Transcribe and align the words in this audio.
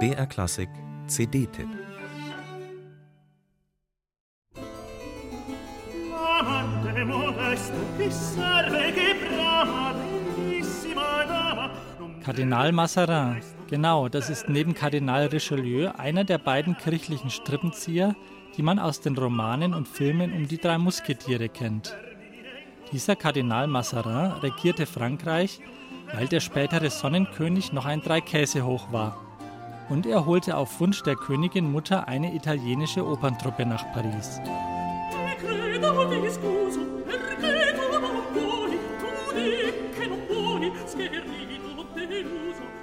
BR 0.00 0.26
Klassik 0.26 0.68
CD-Tipp 1.06 1.68
Kardinal 12.24 12.72
Mazarin, 12.72 13.40
genau, 13.68 14.08
das 14.08 14.28
ist 14.28 14.48
neben 14.48 14.74
Kardinal 14.74 15.26
Richelieu 15.26 15.92
einer 15.96 16.24
der 16.24 16.38
beiden 16.38 16.76
kirchlichen 16.76 17.30
Strippenzieher, 17.30 18.16
die 18.56 18.62
man 18.62 18.80
aus 18.80 19.02
den 19.02 19.16
Romanen 19.16 19.72
und 19.72 19.86
Filmen 19.86 20.32
um 20.32 20.48
die 20.48 20.58
drei 20.58 20.78
Musketiere 20.78 21.48
kennt. 21.48 21.96
Dieser 22.90 23.14
Kardinal 23.14 23.68
Mazarin 23.68 24.32
regierte 24.40 24.86
Frankreich, 24.86 25.60
weil 26.12 26.28
der 26.28 26.40
spätere 26.40 26.90
Sonnenkönig 26.90 27.72
noch 27.72 27.86
ein 27.86 28.00
Dreikäsehoch 28.00 28.92
war. 28.92 29.16
Und 29.88 30.06
er 30.06 30.26
holte 30.26 30.56
auf 30.56 30.80
Wunsch 30.80 31.02
der 31.02 31.16
Königin 31.16 31.70
Mutter 31.70 32.08
eine 32.08 32.34
italienische 32.34 33.06
Operntruppe 33.06 33.66
nach 33.66 33.84
Paris. 33.92 34.40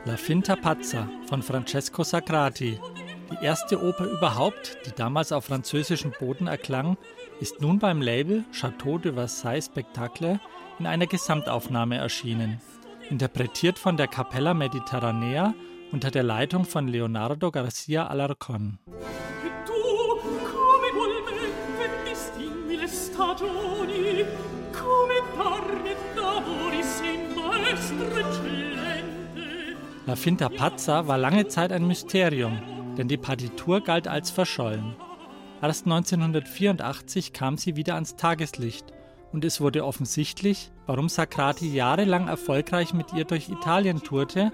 La 0.06 0.17
Finta 0.17 0.56
Pazza 0.56 1.08
von 1.28 1.42
Francesco 1.42 2.03
Sacrati. 2.03 2.80
Die 3.31 3.45
erste 3.45 3.81
Oper 3.81 4.06
überhaupt, 4.06 4.78
die 4.86 4.92
damals 4.92 5.31
auf 5.31 5.45
französischem 5.45 6.12
Boden 6.20 6.48
erklang, 6.48 6.98
ist 7.40 7.62
nun 7.62 7.80
beim 7.80 8.02
Label 8.02 8.44
Chateau 8.52 8.98
de 8.98 9.14
Versailles 9.14 9.66
Spectacle 9.66 10.40
in 10.80 10.86
einer 10.86 11.08
Gesamtaufnahme 11.08 11.98
erschienen. 11.98 12.59
Interpretiert 13.12 13.78
von 13.78 13.98
der 13.98 14.08
Capella 14.08 14.54
Mediterranea 14.54 15.54
unter 15.92 16.12
der 16.12 16.24
Leitung 16.24 16.64
von 16.64 16.88
Leonardo 16.88 17.52
Garcia 17.52 18.10
Alarcón. 18.10 18.78
La 30.06 30.16
Finta 30.16 30.48
Pazza 30.48 31.06
war 31.06 31.18
lange 31.18 31.50
Zeit 31.50 31.73
ein 31.73 31.86
Mysterium, 31.86 32.62
denn 32.98 33.09
die 33.09 33.18
Partitur 33.18 33.81
galt 33.81 34.08
als 34.08 34.31
verschollen. 34.31 34.96
Erst 35.62 35.86
1984 35.86 37.34
kam 37.34 37.58
sie 37.58 37.75
wieder 37.75 37.96
ans 37.96 38.16
Tageslicht 38.16 38.86
und 39.32 39.46
es 39.46 39.62
wurde 39.62 39.86
offensichtlich, 39.86 40.72
warum 40.86 41.10
Sacrati 41.10 41.74
jahrelang 41.74 42.28
erfolgreich 42.28 42.94
mit 42.94 43.14
ihr 43.14 43.26
durch 43.26 43.50
Italien 43.50 44.04
tourte 44.04 44.52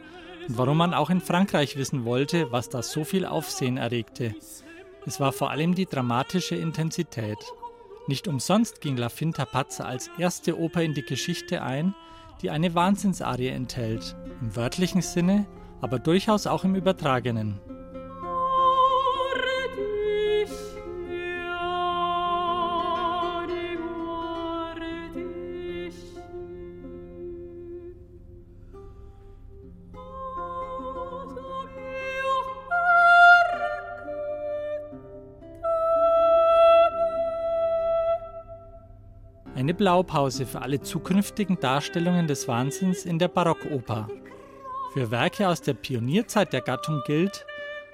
und 0.48 0.58
warum 0.58 0.78
man 0.78 0.94
auch 0.94 1.10
in 1.10 1.22
Frankreich 1.22 1.78
wissen 1.78 2.06
wollte, 2.06 2.52
was 2.52 2.70
da 2.70 2.84
so 2.84 3.04
viel 3.04 3.26
Aufsehen 3.26 3.78
erregte. 3.78 4.36
Es 5.06 5.20
war 5.20 5.32
vor 5.32 5.52
allem 5.52 5.74
die 5.74 5.86
dramatische 5.86 6.56
Intensität. 6.56 7.38
Nicht 8.08 8.28
umsonst 8.28 8.82
ging 8.82 8.98
La 8.98 9.10
Finta 9.10 9.46
Pazza 9.46 9.86
als 9.86 10.10
erste 10.18 10.60
Oper 10.60 10.82
in 10.82 10.94
die 10.94 11.06
Geschichte 11.06 11.62
ein, 11.62 11.94
die 12.42 12.50
eine 12.50 12.76
Wahnsinnsarie 12.76 13.48
enthält, 13.48 14.16
im 14.42 14.56
wörtlichen 14.56 15.02
Sinne, 15.02 15.46
aber 15.82 16.00
durchaus 16.00 16.48
auch 16.48 16.64
im 16.64 16.76
übertragenen. 16.76 17.60
Eine 39.58 39.74
Blaupause 39.74 40.46
für 40.46 40.62
alle 40.62 40.82
zukünftigen 40.82 41.60
Darstellungen 41.60 42.28
des 42.28 42.48
Wahnsinns 42.48 43.06
in 43.06 43.18
der 43.18 43.28
Barockoper. 43.28 44.08
Für 44.94 45.10
Werke 45.10 45.48
aus 45.48 45.62
der 45.62 45.74
Pionierzeit 45.74 46.54
der 46.54 46.62
Gattung 46.62 47.02
gilt, 47.08 47.44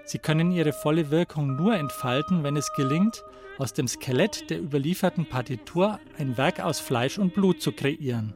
sie 0.04 0.18
können 0.18 0.52
ihre 0.52 0.74
volle 0.74 1.10
Wirkung 1.10 1.56
nur 1.56 1.74
entfalten, 1.76 2.44
wenn 2.44 2.58
es 2.58 2.74
gelingt, 2.74 3.24
aus 3.60 3.72
dem 3.72 3.88
Skelett 3.88 4.50
der 4.50 4.60
überlieferten 4.60 5.26
Partitur 5.26 6.02
ein 6.18 6.36
Werk 6.36 6.60
aus 6.60 6.82
Fleisch 6.82 7.18
und 7.18 7.34
Blut 7.34 7.62
zu 7.62 7.72
kreieren. 7.72 8.34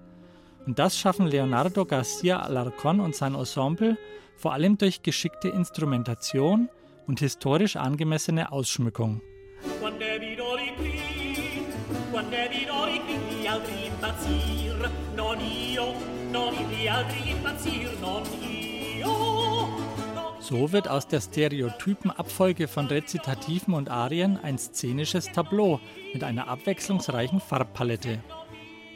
Und 0.65 0.79
das 0.79 0.97
schaffen 0.97 1.27
Leonardo 1.27 1.83
Garcia 1.83 2.41
Alarcón 2.41 3.01
und 3.01 3.13
sein 3.13 3.35
Ensemble 3.35 3.97
vor 4.37 4.53
allem 4.53 4.77
durch 4.77 5.03
geschickte 5.03 5.49
Instrumentation 5.49 6.69
und 7.07 7.19
historisch 7.19 7.75
angemessene 7.75 8.53
Ausschmückung. 8.53 9.19
Quando 9.81 10.05
vidò 12.25 12.87
gli 12.87 13.45
altri 13.47 13.87
impazzir, 13.87 14.91
non 15.15 15.39
io, 15.39 15.93
non 16.31 16.53
gli 16.53 16.87
altri 16.87 17.31
impazzir, 17.31 17.97
non 17.99 18.23
io. 18.41 19.67
So 20.39 20.71
wird 20.71 20.87
aus 20.87 21.07
der 21.07 21.19
stereotypen 21.21 22.09
Abfolge 22.09 22.67
von 22.67 22.87
Rezitativen 22.87 23.73
und 23.73 23.89
Arien 23.89 24.39
ein 24.41 24.57
szenisches 24.57 25.31
Tableau 25.31 25.79
mit 26.13 26.23
einer 26.23 26.47
abwechslungsreichen 26.47 27.41
Farbpalette. 27.41 28.23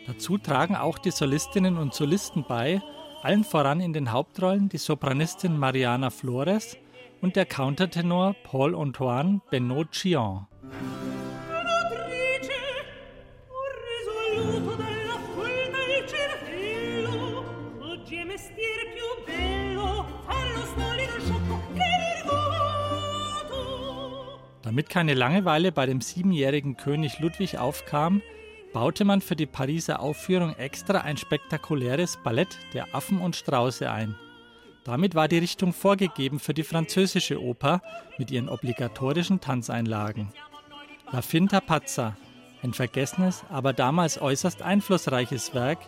Dazu 0.08 0.38
tragen 0.38 0.76
auch 0.76 0.98
die 0.98 1.12
Solistinnen 1.12 1.78
und 1.78 1.94
Solisten 1.94 2.46
bei, 2.48 2.82
allen 3.22 3.44
voran 3.44 3.82
in 3.82 3.94
den 3.94 4.12
Hauptrollen 4.12 4.70
die 4.70 4.78
Sopranistin 4.78 5.58
Mariana 5.58 6.10
Flores 6.10 6.78
und 7.22 7.36
der 7.36 7.46
Countertenor 7.46 8.34
Paul-Antoine 8.44 9.42
Benoit-Chion. 9.52 10.48
Damit 24.72 24.88
keine 24.88 25.16
Langeweile 25.16 25.74
bei 25.74 25.86
dem 25.86 26.00
siebenjährigen 26.00 26.78
König 26.78 27.20
Ludwig 27.20 27.58
aufkam, 27.58 28.22
baute 28.72 29.04
man 29.04 29.20
für 29.20 29.36
die 29.36 29.46
Pariser 29.46 30.00
Aufführung 30.00 30.56
extra 30.56 31.00
ein 31.00 31.18
spektakuläres 31.18 32.18
Ballett 32.24 32.58
der 32.74 32.96
Affen 32.96 33.20
und 33.20 33.36
Strauße 33.36 33.92
ein. 33.92 34.16
Damit 34.86 35.14
war 35.14 35.28
die 35.28 35.40
Richtung 35.40 35.74
vorgegeben 35.74 36.40
für 36.40 36.54
die 36.54 36.64
französische 36.64 37.44
Oper 37.44 37.82
mit 38.18 38.32
ihren 38.32 38.48
obligatorischen 38.48 39.42
Tanzeinlagen. 39.42 40.32
La 41.12 41.22
Finta 41.22 41.60
Pazza, 41.60 42.16
ein 42.64 42.74
vergessenes, 42.74 43.44
aber 43.50 43.74
damals 43.74 44.22
äußerst 44.22 44.62
einflussreiches 44.62 45.54
Werk, 45.54 45.80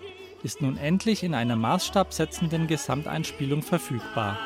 ist 0.43 0.61
nun 0.61 0.75
endlich 0.75 1.23
in 1.23 1.35
einer 1.35 1.55
maßstabsetzenden 1.55 2.67
Gesamteinspielung 2.67 3.61
verfügbar. 3.61 4.37